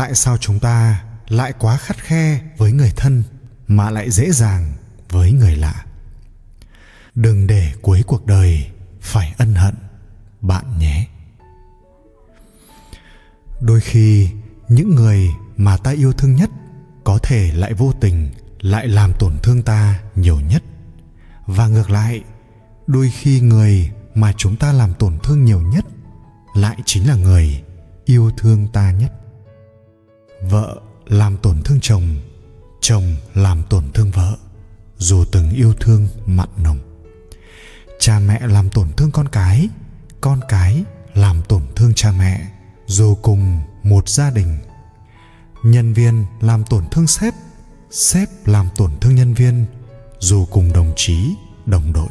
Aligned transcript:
tại 0.00 0.14
sao 0.14 0.36
chúng 0.36 0.58
ta 0.58 1.04
lại 1.28 1.52
quá 1.58 1.76
khắt 1.76 1.96
khe 1.98 2.40
với 2.56 2.72
người 2.72 2.92
thân 2.96 3.22
mà 3.68 3.90
lại 3.90 4.10
dễ 4.10 4.30
dàng 4.30 4.72
với 5.10 5.32
người 5.32 5.56
lạ? 5.56 5.84
Đừng 7.14 7.46
để 7.46 7.72
cuối 7.82 8.02
cuộc 8.06 8.26
đời 8.26 8.70
phải 9.00 9.34
ân 9.38 9.54
hận, 9.54 9.74
bạn 10.40 10.78
nhé. 10.78 11.06
Đôi 13.60 13.80
khi, 13.80 14.28
những 14.68 14.94
người 14.94 15.28
mà 15.56 15.76
ta 15.76 15.90
yêu 15.90 16.12
thương 16.12 16.34
nhất 16.34 16.50
có 17.04 17.18
thể 17.22 17.52
lại 17.52 17.74
vô 17.74 17.92
tình 18.00 18.30
lại 18.60 18.88
làm 18.88 19.12
tổn 19.18 19.38
thương 19.42 19.62
ta 19.62 20.00
nhiều 20.14 20.40
nhất. 20.40 20.62
Và 21.46 21.68
ngược 21.68 21.90
lại, 21.90 22.24
đôi 22.86 23.10
khi 23.10 23.40
người 23.40 23.90
mà 24.14 24.32
chúng 24.36 24.56
ta 24.56 24.72
làm 24.72 24.94
tổn 24.94 25.18
thương 25.22 25.44
nhiều 25.44 25.60
nhất 25.60 25.84
lại 26.54 26.76
chính 26.84 27.08
là 27.08 27.14
người 27.14 27.62
yêu 28.04 28.30
thương 28.36 28.68
ta 28.72 28.92
nhất 28.92 29.12
vợ 30.42 30.80
làm 31.06 31.36
tổn 31.36 31.62
thương 31.62 31.78
chồng 31.82 32.16
chồng 32.80 33.16
làm 33.34 33.62
tổn 33.70 33.84
thương 33.94 34.10
vợ. 34.10 34.36
Dù 34.98 35.24
từng 35.32 35.50
yêu 35.50 35.74
thương, 35.80 36.08
mặn 36.26 36.48
nồng. 36.56 36.78
Cha 37.98 38.18
mẹ 38.18 38.40
làm 38.46 38.70
tổn 38.70 38.88
thương 38.96 39.10
con 39.10 39.28
cái 39.28 39.68
con 40.20 40.40
cái 40.48 40.84
làm 41.14 41.42
tổn 41.42 41.62
thương 41.76 41.92
cha 41.96 42.12
mẹ, 42.18 42.46
dù 42.86 43.14
cùng 43.22 43.60
một 43.82 44.08
gia 44.08 44.30
đình. 44.30 44.58
Nhân 45.62 45.92
viên 45.92 46.24
làm 46.40 46.64
tổn 46.64 46.84
thương 46.90 47.06
sếp 47.06 47.34
sếp 47.90 48.28
làm 48.46 48.68
tổn 48.76 48.90
thương 49.00 49.14
nhân 49.14 49.34
viên, 49.34 49.66
dù 50.18 50.46
cùng 50.50 50.72
đồng 50.72 50.92
chí, 50.96 51.34
đồng 51.66 51.92
đội. 51.92 52.08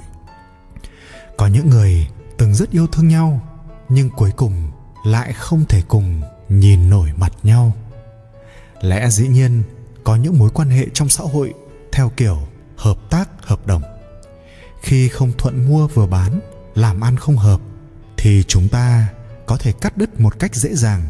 Có 1.38 1.48
những 1.48 1.70
người 1.70 2.08
từng 2.38 2.56
rất 2.56 2.72
yêu 2.72 2.88
thương 2.88 3.08
nhau, 3.08 3.42
nhưng 3.90 4.10
cuối 4.10 4.32
cùng 4.36 4.72
lại 5.06 5.34
không 5.34 5.66
thể 5.70 5.82
cùng 5.88 6.22
nhìn 6.50 6.90
nổi 6.90 7.12
mặt 7.18 7.34
nhau 7.44 7.74
lẽ 8.82 9.10
dĩ 9.10 9.28
nhiên, 9.28 9.64
có 10.04 10.16
những 10.16 10.40
mối 10.40 10.50
quan 10.50 10.70
hệ 10.70 10.88
trong 10.94 11.10
xã 11.10 11.24
hội 11.24 11.54
theo 11.92 12.12
kiểu 12.18 12.38
hợp 12.78 12.98
tác, 13.10 13.30
hợp 13.42 13.68
đồng. 13.68 13.82
Khi 14.82 15.10
không 15.10 15.32
thuận 15.38 15.70
mua 15.70 15.88
vừa 15.88 16.08
bán, 16.08 16.40
làm 16.76 17.02
ăn 17.02 17.18
không 17.18 17.38
hợp, 17.38 17.62
thì 18.18 18.44
chúng 18.48 18.70
ta 18.70 19.08
có 19.46 19.58
thể 19.58 19.72
cắt 19.72 19.98
đứt 19.98 20.20
một 20.20 20.40
cách 20.40 20.56
dễ 20.56 20.76
dàng. 20.76 21.02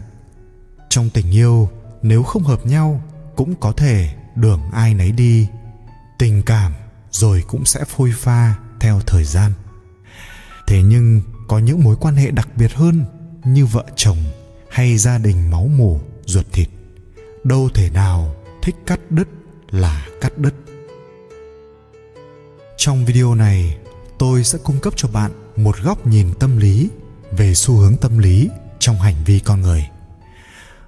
Trong 0.89 1.09
tình 1.09 1.31
yêu, 1.31 1.69
nếu 2.01 2.23
không 2.23 2.43
hợp 2.43 2.65
nhau, 2.65 3.01
cũng 3.35 3.55
có 3.55 3.71
thể 3.71 4.09
đường 4.35 4.61
ai 4.71 4.93
nấy 4.93 5.11
đi. 5.11 5.47
Tình 6.19 6.43
cảm 6.43 6.73
rồi 7.11 7.43
cũng 7.47 7.65
sẽ 7.65 7.79
phôi 7.87 8.11
pha 8.17 8.55
theo 8.79 8.99
thời 9.07 9.23
gian. 9.23 9.51
Thế 10.67 10.83
nhưng 10.83 11.21
có 11.47 11.59
những 11.59 11.83
mối 11.83 11.95
quan 11.99 12.15
hệ 12.15 12.31
đặc 12.31 12.49
biệt 12.55 12.73
hơn 12.73 13.05
như 13.45 13.65
vợ 13.65 13.83
chồng 13.95 14.17
hay 14.69 14.97
gia 14.97 15.17
đình 15.17 15.49
máu 15.49 15.67
mủ, 15.77 15.99
ruột 16.25 16.45
thịt 16.51 16.69
đâu 17.43 17.69
thể 17.73 17.89
nào 17.89 18.35
thích 18.61 18.75
cắt 18.85 18.99
đứt 19.09 19.27
là 19.69 20.07
cắt 20.21 20.37
đứt. 20.37 20.53
Trong 22.77 23.05
video 23.05 23.35
này, 23.35 23.77
tôi 24.19 24.43
sẽ 24.43 24.59
cung 24.63 24.79
cấp 24.79 24.93
cho 24.95 25.07
bạn 25.07 25.31
một 25.55 25.75
góc 25.83 26.07
nhìn 26.07 26.33
tâm 26.39 26.57
lý 26.57 26.89
về 27.31 27.53
xu 27.53 27.75
hướng 27.75 27.97
tâm 27.97 28.17
lý 28.17 28.49
trong 28.79 28.95
hành 28.95 29.15
vi 29.25 29.39
con 29.39 29.61
người. 29.61 29.87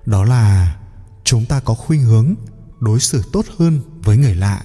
Đó 0.06 0.24
là 0.24 0.76
chúng 1.24 1.46
ta 1.46 1.60
có 1.60 1.74
khuynh 1.74 2.02
hướng 2.02 2.36
đối 2.80 3.00
xử 3.00 3.24
tốt 3.34 3.46
hơn 3.58 3.80
với 4.04 4.18
người 4.18 4.36
lạ 4.36 4.64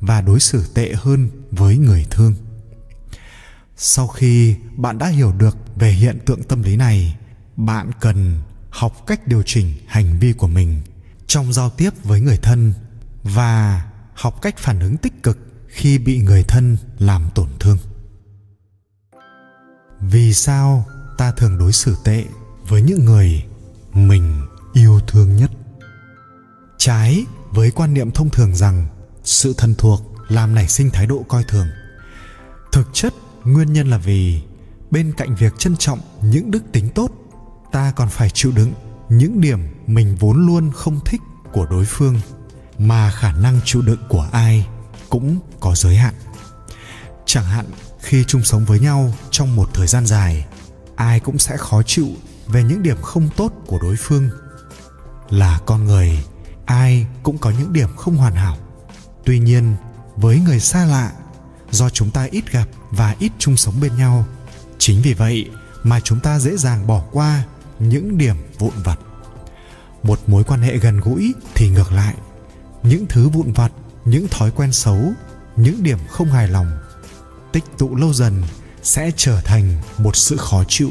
và 0.00 0.20
đối 0.20 0.40
xử 0.40 0.64
tệ 0.74 0.94
hơn 0.94 1.28
với 1.50 1.76
người 1.76 2.06
thương. 2.10 2.34
Sau 3.76 4.06
khi 4.06 4.54
bạn 4.76 4.98
đã 4.98 5.06
hiểu 5.06 5.32
được 5.32 5.56
về 5.76 5.90
hiện 5.90 6.18
tượng 6.26 6.42
tâm 6.42 6.62
lý 6.62 6.76
này, 6.76 7.16
bạn 7.56 7.90
cần 8.00 8.42
học 8.70 9.06
cách 9.06 9.26
điều 9.26 9.42
chỉnh 9.46 9.74
hành 9.86 10.18
vi 10.18 10.32
của 10.32 10.46
mình 10.46 10.82
trong 11.26 11.52
giao 11.52 11.70
tiếp 11.70 11.90
với 12.04 12.20
người 12.20 12.38
thân 12.42 12.72
và 13.22 13.86
học 14.14 14.42
cách 14.42 14.58
phản 14.58 14.80
ứng 14.80 14.96
tích 14.96 15.22
cực 15.22 15.38
khi 15.68 15.98
bị 15.98 16.18
người 16.18 16.42
thân 16.42 16.76
làm 16.98 17.28
tổn 17.34 17.48
thương. 17.60 17.78
Vì 20.00 20.34
sao 20.34 20.86
ta 21.18 21.32
thường 21.32 21.58
đối 21.58 21.72
xử 21.72 21.96
tệ 22.04 22.24
với 22.68 22.82
những 22.82 23.04
người 23.04 23.44
mình 23.92 24.46
yêu 24.72 25.00
thương 25.06 25.36
nhất? 25.36 25.50
Trái 26.78 27.26
với 27.50 27.70
quan 27.70 27.94
niệm 27.94 28.10
thông 28.10 28.30
thường 28.30 28.54
rằng 28.54 28.86
sự 29.24 29.54
thân 29.56 29.74
thuộc 29.74 30.14
làm 30.28 30.54
nảy 30.54 30.68
sinh 30.68 30.90
thái 30.90 31.06
độ 31.06 31.24
coi 31.28 31.44
thường. 31.44 31.68
Thực 32.72 32.88
chất, 32.92 33.14
nguyên 33.44 33.72
nhân 33.72 33.90
là 33.90 33.98
vì 33.98 34.42
bên 34.90 35.12
cạnh 35.16 35.34
việc 35.34 35.58
trân 35.58 35.76
trọng 35.76 36.00
những 36.22 36.50
đức 36.50 36.62
tính 36.72 36.90
tốt, 36.94 37.10
ta 37.72 37.92
còn 37.96 38.08
phải 38.08 38.30
chịu 38.30 38.52
đựng 38.52 38.72
những 39.08 39.40
điểm 39.40 39.60
mình 39.86 40.16
vốn 40.20 40.46
luôn 40.46 40.70
không 40.74 41.00
thích 41.04 41.20
của 41.52 41.66
đối 41.66 41.84
phương, 41.84 42.20
mà 42.78 43.10
khả 43.10 43.32
năng 43.32 43.60
chịu 43.64 43.82
đựng 43.82 44.00
của 44.08 44.28
ai 44.32 44.66
cũng 45.08 45.38
có 45.60 45.74
giới 45.74 45.96
hạn. 45.96 46.14
Chẳng 47.26 47.44
hạn, 47.44 47.66
khi 48.00 48.24
chung 48.24 48.42
sống 48.42 48.64
với 48.64 48.80
nhau 48.80 49.14
trong 49.30 49.56
một 49.56 49.74
thời 49.74 49.86
gian 49.86 50.06
dài, 50.06 50.46
ai 50.96 51.20
cũng 51.20 51.38
sẽ 51.38 51.56
khó 51.56 51.82
chịu 51.82 52.08
về 52.46 52.62
những 52.62 52.82
điểm 52.82 53.02
không 53.02 53.28
tốt 53.36 53.52
của 53.66 53.78
đối 53.78 53.96
phương. 53.96 54.30
Là 55.30 55.60
con 55.66 55.84
người, 55.84 56.24
ai 56.66 57.06
cũng 57.22 57.38
có 57.38 57.50
những 57.50 57.72
điểm 57.72 57.96
không 57.96 58.16
hoàn 58.16 58.34
hảo. 58.34 58.56
Tuy 59.24 59.38
nhiên, 59.38 59.76
với 60.16 60.40
người 60.40 60.60
xa 60.60 60.84
lạ, 60.84 61.12
do 61.70 61.90
chúng 61.90 62.10
ta 62.10 62.28
ít 62.30 62.52
gặp 62.52 62.66
và 62.90 63.14
ít 63.18 63.32
chung 63.38 63.56
sống 63.56 63.74
bên 63.80 63.96
nhau, 63.96 64.26
chính 64.78 65.02
vì 65.02 65.14
vậy 65.14 65.50
mà 65.82 66.00
chúng 66.00 66.20
ta 66.20 66.38
dễ 66.38 66.56
dàng 66.56 66.86
bỏ 66.86 67.02
qua 67.12 67.44
những 67.78 68.18
điểm 68.18 68.36
vụn 68.58 68.72
vặt. 68.84 68.98
Một 70.02 70.20
mối 70.26 70.44
quan 70.44 70.60
hệ 70.60 70.78
gần 70.78 71.00
gũi 71.00 71.34
thì 71.54 71.68
ngược 71.68 71.92
lại. 71.92 72.14
Những 72.82 73.06
thứ 73.08 73.28
vụn 73.28 73.52
vặt, 73.52 73.72
những 74.04 74.28
thói 74.28 74.50
quen 74.50 74.72
xấu, 74.72 75.12
những 75.56 75.82
điểm 75.82 75.98
không 76.08 76.30
hài 76.30 76.48
lòng, 76.48 76.78
tích 77.52 77.64
tụ 77.78 77.96
lâu 77.96 78.12
dần 78.12 78.42
sẽ 78.82 79.10
trở 79.16 79.40
thành 79.40 79.76
một 79.98 80.16
sự 80.16 80.36
khó 80.36 80.64
chịu. 80.68 80.90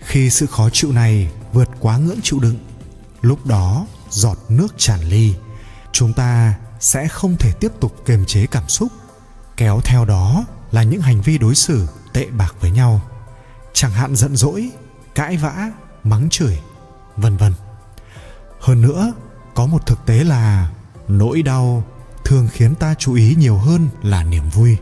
Khi 0.00 0.30
sự 0.30 0.46
khó 0.46 0.70
chịu 0.70 0.92
này 0.92 1.30
vượt 1.52 1.68
quá 1.80 1.98
ngưỡng 1.98 2.20
chịu 2.22 2.40
đựng, 2.40 2.56
lúc 3.20 3.46
đó 3.46 3.86
giọt 4.10 4.38
nước 4.48 4.74
tràn 4.78 5.00
ly, 5.00 5.34
chúng 5.92 6.12
ta 6.12 6.54
sẽ 6.80 7.08
không 7.08 7.36
thể 7.36 7.52
tiếp 7.60 7.72
tục 7.80 8.02
kiềm 8.06 8.24
chế 8.24 8.46
cảm 8.46 8.68
xúc, 8.68 8.88
kéo 9.56 9.80
theo 9.84 10.04
đó 10.04 10.44
là 10.72 10.82
những 10.82 11.00
hành 11.00 11.20
vi 11.20 11.38
đối 11.38 11.54
xử 11.54 11.86
tệ 12.12 12.26
bạc 12.26 12.54
với 12.60 12.70
nhau. 12.70 13.00
Chẳng 13.72 13.92
hạn 13.92 14.16
giận 14.16 14.36
dỗi 14.36 14.70
cãi 15.16 15.36
vã, 15.36 15.70
mắng 16.04 16.28
chửi, 16.30 16.58
vân 17.16 17.36
vân. 17.36 17.52
Hơn 18.60 18.80
nữa, 18.80 19.12
có 19.54 19.66
một 19.66 19.86
thực 19.86 20.06
tế 20.06 20.24
là 20.24 20.70
nỗi 21.08 21.42
đau 21.42 21.84
thường 22.24 22.48
khiến 22.52 22.74
ta 22.74 22.94
chú 22.94 23.14
ý 23.14 23.34
nhiều 23.34 23.56
hơn 23.58 23.88
là 24.02 24.24
niềm 24.24 24.48
vui. 24.48 24.76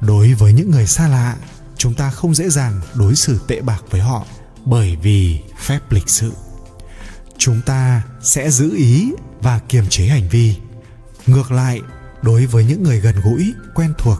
Đối 0.00 0.34
với 0.34 0.52
những 0.52 0.70
người 0.70 0.86
xa 0.86 1.08
lạ, 1.08 1.36
chúng 1.76 1.94
ta 1.94 2.10
không 2.10 2.34
dễ 2.34 2.48
dàng 2.48 2.80
đối 2.94 3.14
xử 3.14 3.40
tệ 3.48 3.60
bạc 3.60 3.82
với 3.90 4.00
họ 4.00 4.26
bởi 4.64 4.96
vì 4.96 5.42
phép 5.58 5.80
lịch 5.90 6.08
sự. 6.08 6.32
Chúng 7.38 7.60
ta 7.66 8.02
sẽ 8.22 8.50
giữ 8.50 8.76
ý 8.76 9.12
và 9.40 9.58
kiềm 9.58 9.86
chế 9.88 10.06
hành 10.06 10.28
vi. 10.28 10.56
Ngược 11.26 11.50
lại, 11.50 11.80
đối 12.22 12.46
với 12.46 12.64
những 12.64 12.82
người 12.82 13.00
gần 13.00 13.20
gũi, 13.24 13.54
quen 13.74 13.92
thuộc, 13.98 14.18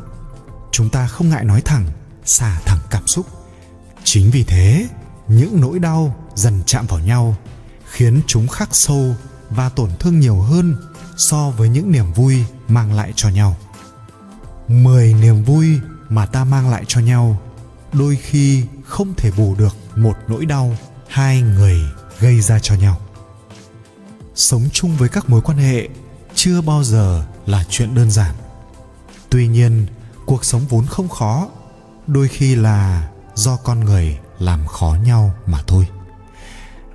chúng 0.73 0.91
ta 0.91 1.07
không 1.07 1.29
ngại 1.29 1.45
nói 1.45 1.61
thẳng, 1.65 1.87
xả 2.25 2.61
thẳng 2.65 2.81
cảm 2.91 3.07
xúc. 3.07 3.27
Chính 4.05 4.31
vì 4.31 4.45
thế 4.45 4.89
những 5.29 5.61
nỗi 5.61 5.79
đau 5.79 6.17
dần 6.35 6.63
chạm 6.67 6.87
vào 6.87 6.99
nhau, 6.99 7.37
khiến 7.85 8.21
chúng 8.27 8.49
khắc 8.49 8.69
sâu 8.73 9.15
và 9.51 9.69
tổn 9.69 9.91
thương 9.99 10.21
nhiều 10.21 10.37
hơn 10.41 10.77
so 11.17 11.51
với 11.51 11.69
những 11.69 11.93
niềm 11.93 12.13
vui 12.13 12.45
mang 12.69 12.93
lại 12.93 13.13
cho 13.17 13.29
nhau. 13.29 13.57
10 14.69 15.15
niềm 15.15 15.45
vui 15.45 15.81
mà 16.09 16.27
ta 16.27 16.45
mang 16.45 16.71
lại 16.71 16.85
cho 16.89 17.01
nhau 17.01 17.41
đôi 17.93 18.17
khi 18.17 18.65
không 18.85 19.15
thể 19.17 19.31
bù 19.37 19.55
được 19.59 19.77
một 19.97 20.17
nỗi 20.29 20.47
đau 20.47 20.77
hai 21.09 21.43
người 21.43 21.81
gây 22.21 22.41
ra 22.41 22.59
cho 22.59 22.75
nhau. 22.75 22.97
Sống 24.35 24.69
chung 24.73 24.97
với 24.97 25.09
các 25.09 25.31
mối 25.31 25.41
quan 25.41 25.59
hệ 25.59 25.89
chưa 26.35 26.61
bao 26.61 26.85
giờ 26.85 27.25
là 27.47 27.65
chuyện 27.69 27.95
đơn 27.95 28.11
giản. 28.11 28.35
Tuy 29.31 29.49
nhiên, 29.49 29.87
cuộc 30.27 30.45
sống 30.45 30.63
vốn 30.69 30.87
không 30.87 31.09
khó, 31.09 31.49
đôi 32.07 32.29
khi 32.29 32.55
là 32.55 33.09
do 33.35 33.57
con 33.57 33.81
người 33.81 34.19
làm 34.39 34.67
khó 34.67 34.97
nhau 35.05 35.35
mà 35.47 35.59
thôi. 35.67 35.89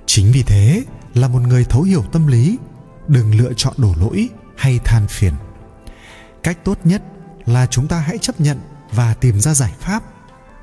Chính 0.06 0.32
vì 0.32 0.42
thế 0.42 0.84
là 1.14 1.28
một 1.28 1.42
người 1.42 1.64
thấu 1.64 1.82
hiểu 1.82 2.04
tâm 2.12 2.26
lý, 2.26 2.58
đừng 3.08 3.34
lựa 3.34 3.52
chọn 3.56 3.74
đổ 3.76 3.94
lỗi 4.00 4.28
hay 4.56 4.78
than 4.84 5.06
phiền. 5.06 5.34
Cách 6.42 6.58
tốt 6.64 6.78
nhất 6.84 7.02
là 7.46 7.66
chúng 7.66 7.88
ta 7.88 7.98
hãy 7.98 8.18
chấp 8.18 8.40
nhận 8.40 8.60
và 8.92 9.14
tìm 9.14 9.40
ra 9.40 9.54
giải 9.54 9.72
pháp, 9.80 10.02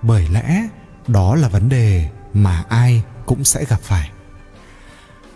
bởi 0.02 0.28
lẽ 0.28 0.68
đó 1.08 1.36
là 1.36 1.48
vấn 1.48 1.70
đề 1.70 2.10
mà 2.34 2.64
ai 2.70 3.04
cũng 3.26 3.44
sẽ 3.44 3.66
gặp 3.66 3.82
phải. 3.82 4.12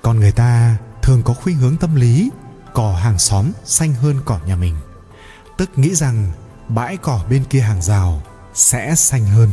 Con 0.02 0.20
người 0.20 0.32
ta 0.32 0.78
thường 1.02 1.24
có 1.24 1.34
khuynh 1.34 1.58
hướng 1.58 1.78
tâm 1.78 1.96
lý 1.96 2.30
cỏ 2.74 2.96
hàng 2.96 3.20
xóm 3.20 3.52
xanh 3.66 3.94
hơn 3.94 4.20
cỏ 4.26 4.40
nhà 4.46 4.56
mình, 4.56 4.76
tức 5.58 5.70
nghĩ 5.76 5.96
rằng 5.96 6.32
bãi 6.68 6.98
cỏ 6.98 7.26
bên 7.30 7.44
kia 7.44 7.60
hàng 7.60 7.82
rào 7.82 8.22
sẽ 8.54 8.96
xanh 8.96 9.26
hơn. 9.26 9.52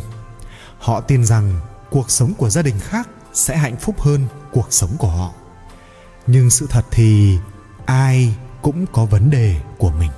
Họ 0.78 1.00
tin 1.00 1.24
rằng 1.24 1.60
cuộc 1.90 2.10
sống 2.10 2.34
của 2.34 2.50
gia 2.50 2.62
đình 2.62 2.78
khác 2.78 3.08
sẽ 3.32 3.56
hạnh 3.56 3.76
phúc 3.76 4.00
hơn 4.00 4.26
cuộc 4.52 4.66
sống 4.70 4.96
của 4.98 5.08
họ. 5.08 5.32
Nhưng 6.26 6.50
sự 6.50 6.66
thật 6.70 6.84
thì 6.90 7.38
ai 7.86 8.34
cũng 8.62 8.86
có 8.92 9.04
vấn 9.04 9.30
đề 9.30 9.60
của 9.78 9.90
mình. 9.90 10.10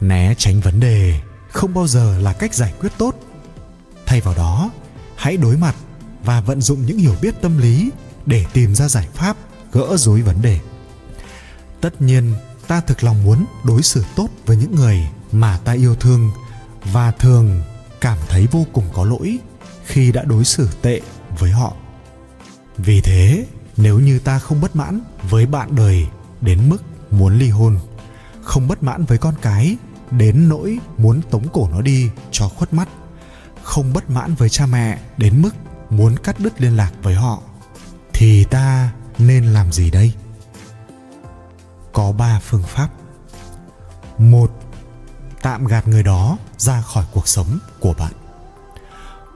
Né 0.00 0.34
tránh 0.38 0.60
vấn 0.60 0.80
đề 0.80 1.20
không 1.48 1.74
bao 1.74 1.86
giờ 1.86 2.18
là 2.18 2.32
cách 2.32 2.54
giải 2.54 2.74
quyết 2.80 2.92
tốt. 2.98 3.14
Thay 4.06 4.20
vào 4.20 4.34
đó, 4.34 4.70
hãy 5.16 5.36
đối 5.36 5.56
mặt 5.56 5.74
và 6.24 6.40
vận 6.40 6.60
dụng 6.60 6.86
những 6.86 6.98
hiểu 6.98 7.14
biết 7.22 7.34
tâm 7.42 7.58
lý 7.58 7.90
để 8.26 8.44
tìm 8.52 8.74
ra 8.74 8.88
giải 8.88 9.08
pháp 9.14 9.36
gỡ 9.72 9.96
rối 9.96 10.22
vấn 10.22 10.42
đề. 10.42 10.60
Tất 11.80 12.02
nhiên, 12.02 12.34
ta 12.66 12.80
thực 12.80 13.04
lòng 13.04 13.24
muốn 13.24 13.44
đối 13.64 13.82
xử 13.82 14.04
tốt 14.16 14.28
với 14.46 14.56
những 14.56 14.74
người 14.74 15.08
mà 15.32 15.58
ta 15.64 15.72
yêu 15.72 15.94
thương 15.94 16.30
và 16.84 17.10
thường 17.10 17.62
cảm 18.00 18.18
thấy 18.28 18.46
vô 18.50 18.66
cùng 18.72 18.84
có 18.92 19.04
lỗi 19.04 19.38
khi 19.90 20.12
đã 20.12 20.22
đối 20.22 20.44
xử 20.44 20.68
tệ 20.82 21.00
với 21.38 21.50
họ. 21.50 21.74
Vì 22.76 23.00
thế, 23.00 23.46
nếu 23.76 23.98
như 23.98 24.18
ta 24.18 24.38
không 24.38 24.60
bất 24.60 24.76
mãn 24.76 25.00
với 25.30 25.46
bạn 25.46 25.74
đời 25.74 26.06
đến 26.40 26.68
mức 26.68 26.82
muốn 27.10 27.38
ly 27.38 27.48
hôn, 27.50 27.78
không 28.42 28.68
bất 28.68 28.82
mãn 28.82 29.04
với 29.04 29.18
con 29.18 29.34
cái 29.42 29.76
đến 30.10 30.48
nỗi 30.48 30.78
muốn 30.98 31.22
tống 31.30 31.48
cổ 31.52 31.68
nó 31.72 31.80
đi 31.80 32.10
cho 32.30 32.48
khuất 32.48 32.74
mắt, 32.74 32.88
không 33.62 33.92
bất 33.92 34.10
mãn 34.10 34.34
với 34.34 34.48
cha 34.48 34.66
mẹ 34.66 34.98
đến 35.16 35.42
mức 35.42 35.54
muốn 35.90 36.16
cắt 36.16 36.40
đứt 36.40 36.60
liên 36.60 36.76
lạc 36.76 36.92
với 37.02 37.14
họ, 37.14 37.42
thì 38.12 38.44
ta 38.44 38.92
nên 39.18 39.44
làm 39.44 39.72
gì 39.72 39.90
đây? 39.90 40.12
Có 41.92 42.12
ba 42.12 42.40
phương 42.40 42.62
pháp. 42.62 42.88
Một, 44.18 44.50
tạm 45.42 45.66
gạt 45.66 45.88
người 45.88 46.02
đó 46.02 46.38
ra 46.58 46.82
khỏi 46.82 47.04
cuộc 47.12 47.28
sống 47.28 47.58
của 47.80 47.94
bạn 47.98 48.12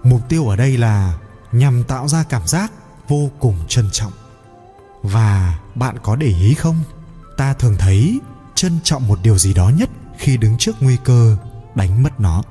mục 0.05 0.29
tiêu 0.29 0.49
ở 0.49 0.57
đây 0.57 0.77
là 0.77 1.19
nhằm 1.53 1.85
tạo 1.85 2.09
ra 2.09 2.25
cảm 2.29 2.47
giác 2.47 2.73
vô 3.09 3.31
cùng 3.39 3.57
trân 3.69 3.89
trọng. 3.93 4.13
Và 5.03 5.59
bạn 5.75 5.97
có 6.03 6.17
để 6.17 6.27
ý 6.27 6.55
không? 6.55 6.79
Ta 7.37 7.55
thường 7.55 7.77
thấy 7.79 8.21
trân 8.55 8.79
trọng 8.85 9.09
một 9.09 9.19
điều 9.23 9.39
gì 9.39 9.55
đó 9.55 9.69
nhất 9.69 9.91
khi 10.19 10.37
đứng 10.37 10.59
trước 10.59 10.77
nguy 10.81 10.97
cơ, 11.05 11.37
đánh 11.75 12.03
mất 12.03 12.21
nó. 12.21 12.43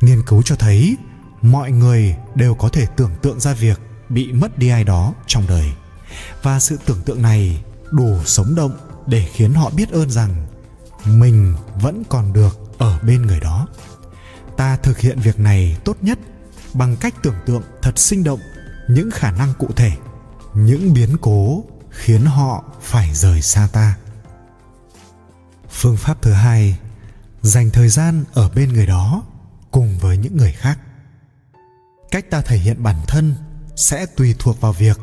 Nghiên 0.00 0.22
cứu 0.26 0.42
cho 0.42 0.56
thấy 0.56 0.96
mọi 1.42 1.70
người 1.70 2.16
đều 2.34 2.54
có 2.54 2.68
thể 2.68 2.86
tưởng 2.86 3.12
tượng 3.22 3.40
ra 3.40 3.52
việc 3.52 3.80
bị 4.08 4.32
mất 4.32 4.58
đi 4.58 4.68
ai 4.68 4.84
đó 4.84 5.14
trong 5.26 5.46
đời. 5.48 5.72
Và 6.42 6.60
sự 6.60 6.78
tưởng 6.86 7.02
tượng 7.02 7.22
này 7.22 7.64
đủ 7.90 8.18
sống 8.24 8.54
động 8.54 8.76
để 9.06 9.28
khiến 9.32 9.54
họ 9.54 9.70
biết 9.70 9.90
ơn 9.90 10.10
rằng 10.10 10.46
mình 11.04 11.54
vẫn 11.80 12.02
còn 12.08 12.32
được 12.32 12.58
ở 12.78 12.98
bên 13.02 13.22
người 13.22 13.40
đó 13.40 13.66
ta 14.56 14.76
thực 14.76 14.98
hiện 14.98 15.18
việc 15.20 15.40
này 15.40 15.76
tốt 15.84 15.96
nhất 16.02 16.18
bằng 16.74 16.96
cách 17.00 17.14
tưởng 17.22 17.36
tượng 17.46 17.62
thật 17.82 17.98
sinh 17.98 18.24
động 18.24 18.40
những 18.88 19.10
khả 19.10 19.30
năng 19.30 19.52
cụ 19.58 19.68
thể, 19.76 19.92
những 20.54 20.94
biến 20.94 21.16
cố 21.20 21.64
khiến 21.90 22.24
họ 22.24 22.64
phải 22.82 23.14
rời 23.14 23.42
xa 23.42 23.68
ta. 23.72 23.96
Phương 25.70 25.96
pháp 25.96 26.22
thứ 26.22 26.32
hai, 26.32 26.78
dành 27.42 27.70
thời 27.70 27.88
gian 27.88 28.24
ở 28.32 28.48
bên 28.48 28.72
người 28.72 28.86
đó 28.86 29.22
cùng 29.70 29.98
với 29.98 30.16
những 30.16 30.36
người 30.36 30.52
khác. 30.52 30.78
Cách 32.10 32.30
ta 32.30 32.40
thể 32.40 32.56
hiện 32.56 32.82
bản 32.82 32.96
thân 33.06 33.34
sẽ 33.76 34.06
tùy 34.06 34.34
thuộc 34.38 34.60
vào 34.60 34.72
việc 34.72 34.98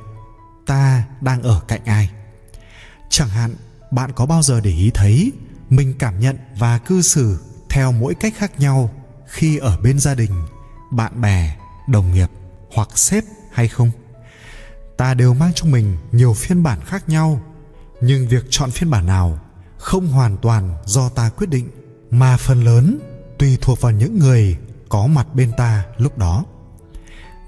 ta 0.66 1.04
đang 1.22 1.44
ở 1.44 1.62
cạnh 1.68 1.86
ai. 1.86 2.10
Chẳng 3.10 3.30
hạn, 3.30 3.56
bạn 3.92 4.12
có 4.16 4.26
bao 4.26 4.42
giờ 4.42 4.60
để 4.60 4.72
ý 4.72 4.92
thấy 4.94 5.32
mình 5.70 5.94
cảm 6.00 6.20
nhận 6.20 6.38
và 6.58 6.78
cư 6.78 7.02
xử 7.02 7.40
theo 7.70 7.92
mỗi 7.92 8.16
cách 8.16 8.34
khác 8.38 8.60
nhau 8.60 9.03
khi 9.34 9.58
ở 9.58 9.78
bên 9.78 10.00
gia 10.00 10.16
đình, 10.16 10.32
bạn 10.92 11.22
bè, 11.22 11.56
đồng 11.88 12.14
nghiệp 12.14 12.30
hoặc 12.74 12.98
sếp 12.98 13.24
hay 13.52 13.68
không? 13.68 13.92
Ta 14.98 15.14
đều 15.14 15.34
mang 15.34 15.52
trong 15.56 15.72
mình 15.72 15.98
nhiều 16.12 16.34
phiên 16.34 16.64
bản 16.64 16.80
khác 16.86 17.10
nhau, 17.10 17.42
nhưng 18.02 18.28
việc 18.28 18.46
chọn 18.50 18.72
phiên 18.72 18.90
bản 18.90 19.06
nào 19.06 19.40
không 19.78 20.08
hoàn 20.08 20.38
toàn 20.38 20.76
do 20.86 21.10
ta 21.10 21.30
quyết 21.30 21.50
định, 21.50 21.70
mà 22.12 22.38
phần 22.38 22.64
lớn 22.64 23.00
tùy 23.40 23.58
thuộc 23.62 23.82
vào 23.82 23.92
những 23.92 24.20
người 24.20 24.58
có 24.90 25.08
mặt 25.08 25.28
bên 25.36 25.52
ta 25.58 25.84
lúc 25.98 26.18
đó. 26.18 26.46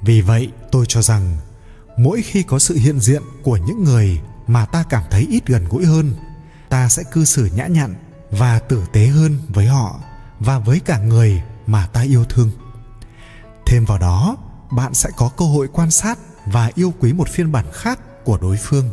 Vì 0.01 0.21
vậy, 0.21 0.51
tôi 0.71 0.85
cho 0.87 1.01
rằng 1.01 1.37
mỗi 1.97 2.21
khi 2.21 2.43
có 2.43 2.59
sự 2.59 2.75
hiện 2.75 2.99
diện 2.99 3.21
của 3.43 3.57
những 3.57 3.83
người 3.83 4.19
mà 4.47 4.65
ta 4.65 4.83
cảm 4.89 5.03
thấy 5.11 5.27
ít 5.29 5.47
gần 5.47 5.65
gũi 5.69 5.85
hơn, 5.85 6.13
ta 6.69 6.89
sẽ 6.89 7.03
cư 7.11 7.25
xử 7.25 7.49
nhã 7.55 7.67
nhặn 7.67 7.95
và 8.31 8.59
tử 8.59 8.83
tế 8.93 9.07
hơn 9.07 9.39
với 9.49 9.65
họ 9.65 9.99
và 10.39 10.59
với 10.59 10.79
cả 10.79 10.99
người 10.99 11.41
mà 11.67 11.87
ta 11.87 12.01
yêu 12.01 12.25
thương. 12.29 12.51
Thêm 13.65 13.85
vào 13.85 13.97
đó, 13.97 14.37
bạn 14.71 14.93
sẽ 14.93 15.09
có 15.17 15.29
cơ 15.37 15.45
hội 15.45 15.67
quan 15.73 15.91
sát 15.91 16.19
và 16.45 16.71
yêu 16.75 16.93
quý 16.99 17.13
một 17.13 17.29
phiên 17.29 17.51
bản 17.51 17.65
khác 17.73 17.99
của 18.25 18.37
đối 18.37 18.57
phương. 18.57 18.89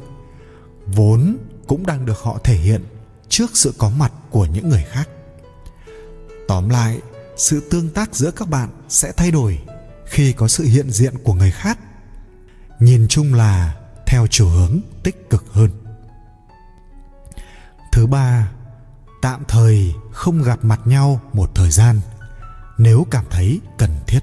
Vốn 0.86 1.36
cũng 1.66 1.86
đang 1.86 2.06
được 2.06 2.18
họ 2.18 2.38
thể 2.44 2.54
hiện 2.54 2.84
trước 3.28 3.50
sự 3.54 3.74
có 3.78 3.90
mặt 3.90 4.12
của 4.30 4.46
những 4.46 4.68
người 4.68 4.84
khác. 4.90 5.08
Tóm 6.48 6.68
lại, 6.68 7.00
sự 7.36 7.68
tương 7.70 7.90
tác 7.90 8.14
giữa 8.14 8.30
các 8.30 8.48
bạn 8.48 8.68
sẽ 8.88 9.12
thay 9.12 9.30
đổi 9.30 9.58
khi 10.06 10.32
có 10.32 10.48
sự 10.48 10.64
hiện 10.64 10.90
diện 10.90 11.14
của 11.24 11.34
người 11.34 11.50
khác. 11.50 11.78
Nhìn 12.80 13.06
chung 13.08 13.34
là 13.34 13.76
theo 14.06 14.26
chiều 14.30 14.48
hướng 14.48 14.80
tích 15.02 15.30
cực 15.30 15.44
hơn. 15.52 15.70
Thứ 17.92 18.06
ba, 18.06 18.52
tạm 19.22 19.42
thời 19.48 19.94
không 20.12 20.42
gặp 20.42 20.64
mặt 20.64 20.80
nhau 20.84 21.20
một 21.32 21.50
thời 21.54 21.70
gian 21.70 22.00
nếu 22.82 23.06
cảm 23.10 23.24
thấy 23.30 23.60
cần 23.78 23.90
thiết. 24.06 24.20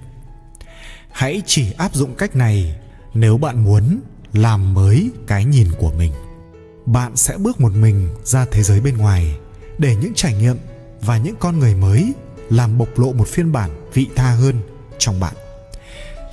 Hãy 1.11 1.41
chỉ 1.45 1.71
áp 1.71 1.95
dụng 1.95 2.15
cách 2.15 2.35
này 2.35 2.79
nếu 3.13 3.37
bạn 3.37 3.63
muốn 3.63 4.01
làm 4.33 4.73
mới 4.73 5.11
cái 5.27 5.45
nhìn 5.45 5.67
của 5.79 5.91
mình. 5.91 6.13
Bạn 6.85 7.15
sẽ 7.15 7.37
bước 7.37 7.61
một 7.61 7.71
mình 7.71 8.09
ra 8.23 8.45
thế 8.51 8.63
giới 8.63 8.81
bên 8.81 8.97
ngoài 8.97 9.37
để 9.77 9.95
những 9.95 10.13
trải 10.15 10.33
nghiệm 10.33 10.57
và 11.01 11.17
những 11.17 11.35
con 11.39 11.59
người 11.59 11.75
mới 11.75 12.13
làm 12.49 12.77
bộc 12.77 12.99
lộ 12.99 13.13
một 13.13 13.27
phiên 13.27 13.51
bản 13.51 13.89
vị 13.93 14.07
tha 14.15 14.31
hơn 14.31 14.55
trong 14.97 15.19
bạn. 15.19 15.33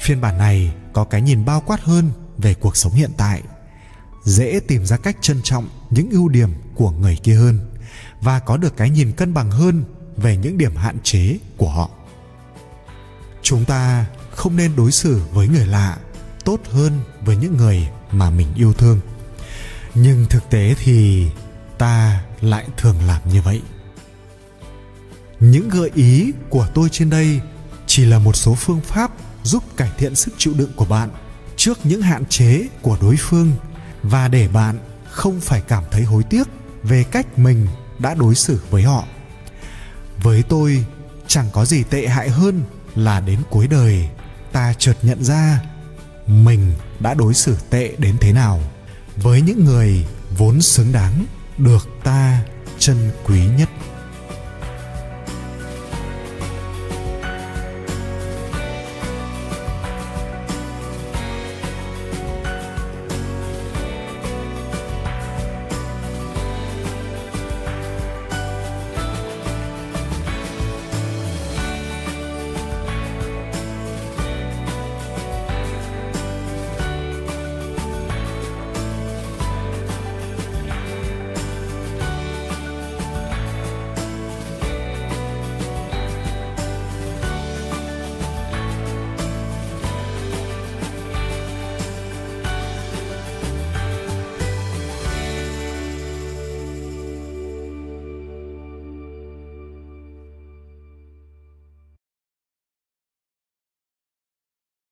Phiên 0.01 0.21
bản 0.21 0.39
này 0.39 0.73
có 0.93 1.05
cái 1.05 1.23
nhìn 1.23 1.45
bao 1.45 1.63
quát 1.67 1.81
hơn 1.81 2.11
về 2.39 2.55
cuộc 2.55 2.77
sống 2.77 2.93
hiện 2.93 3.11
tại, 3.17 3.43
dễ 4.25 4.61
tìm 4.69 4.87
ra 4.87 4.97
cách 4.97 5.17
trân 5.21 5.41
trọng 5.43 5.69
những 5.91 6.11
ưu 6.11 6.29
điểm 6.29 6.51
của 6.75 6.91
người 6.91 7.19
kia 7.23 7.35
hơn 7.35 7.61
và 8.21 8.39
có 8.39 8.57
được 8.57 8.77
cái 8.77 8.91
nhìn 8.91 9.13
cân 9.13 9.35
bằng 9.35 9.51
hơn 9.51 9.85
về 10.17 10.37
những 10.37 10.59
điểm 10.59 10.77
hạn 10.77 10.97
chế 11.03 11.39
của 11.57 11.71
họ 11.71 11.91
chúng 13.47 13.65
ta 13.65 14.07
không 14.31 14.57
nên 14.57 14.77
đối 14.77 14.93
xử 14.93 15.21
với 15.33 15.49
người 15.49 15.67
lạ 15.67 15.97
tốt 16.45 16.61
hơn 16.71 17.01
với 17.25 17.37
những 17.37 17.57
người 17.57 17.89
mà 18.11 18.31
mình 18.31 18.47
yêu 18.57 18.73
thương. 18.73 19.01
Nhưng 19.95 20.27
thực 20.31 20.51
tế 20.51 20.75
thì 20.79 21.27
ta 21.79 22.23
lại 22.41 22.67
thường 22.77 22.97
làm 23.07 23.23
như 23.33 23.43
vậy. 23.43 23.63
Những 25.41 25.69
gợi 25.69 25.91
ý 25.95 26.33
của 26.51 26.67
tôi 26.75 26.89
trên 26.89 27.11
đây 27.11 27.41
chỉ 27.87 28.05
là 28.05 28.19
một 28.19 28.37
số 28.37 28.55
phương 28.55 28.81
pháp 28.81 29.11
giúp 29.43 29.65
cải 29.77 29.91
thiện 29.99 30.15
sức 30.15 30.35
chịu 30.39 30.55
đựng 30.57 30.73
của 30.77 30.85
bạn 30.85 31.11
trước 31.57 31.79
những 31.85 32.03
hạn 32.03 32.25
chế 32.27 32.67
của 32.83 32.99
đối 33.01 33.17
phương 33.19 33.53
và 34.03 34.29
để 34.29 34.49
bạn 34.49 34.79
không 35.11 35.41
phải 35.41 35.61
cảm 35.69 35.85
thấy 35.91 36.03
hối 36.03 36.23
tiếc 36.23 36.49
về 36.83 37.05
cách 37.05 37.39
mình 37.39 37.67
đã 37.99 38.15
đối 38.15 38.35
xử 38.35 38.61
với 38.71 38.83
họ. 38.83 39.05
Với 40.23 40.43
tôi, 40.43 40.85
chẳng 41.27 41.47
có 41.53 41.65
gì 41.65 41.83
tệ 41.91 42.07
hại 42.07 42.31
hơn 42.31 42.63
là 42.97 43.21
đến 43.21 43.39
cuối 43.51 43.67
đời, 43.67 44.09
ta 44.53 44.75
chợt 44.79 44.97
nhận 45.03 45.25
ra 45.25 45.63
mình 46.27 46.73
đã 47.01 47.15
đối 47.15 47.35
xử 47.35 47.57
tệ 47.71 47.93
đến 47.99 48.17
thế 48.21 48.33
nào. 48.33 48.61
Với 49.17 49.41
những 49.41 49.65
người 49.65 50.07
vốn 50.39 50.63
xứng 50.63 50.93
đáng 50.93 51.27
được 51.59 51.89
ta 52.05 52.43
trân 52.79 53.11
quý 53.27 53.47
nhất. 53.59 53.69